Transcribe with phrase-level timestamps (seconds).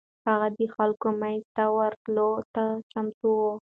[0.27, 3.43] هغه د خلکو منځ ته ورتلو ته چمتو و.